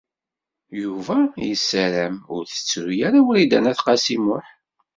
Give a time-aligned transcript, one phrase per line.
[0.81, 1.17] Yuba
[1.47, 4.47] yessaram ur tettru ara Wrida n At Qasi Muḥ.